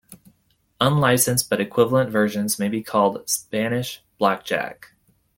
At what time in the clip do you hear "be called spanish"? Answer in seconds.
2.67-4.01